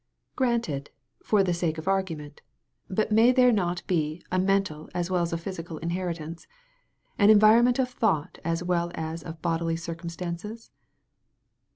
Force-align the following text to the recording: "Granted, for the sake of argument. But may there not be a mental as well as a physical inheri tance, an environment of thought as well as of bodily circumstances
"Granted, 0.35 0.89
for 1.21 1.43
the 1.43 1.53
sake 1.53 1.77
of 1.77 1.87
argument. 1.87 2.41
But 2.89 3.11
may 3.11 3.31
there 3.31 3.51
not 3.51 3.85
be 3.85 4.23
a 4.31 4.39
mental 4.39 4.89
as 4.95 5.11
well 5.11 5.21
as 5.21 5.31
a 5.31 5.37
physical 5.37 5.79
inheri 5.79 6.15
tance, 6.15 6.47
an 7.19 7.29
environment 7.29 7.77
of 7.77 7.89
thought 7.89 8.39
as 8.43 8.63
well 8.63 8.89
as 8.95 9.21
of 9.21 9.43
bodily 9.43 9.75
circumstances 9.75 10.71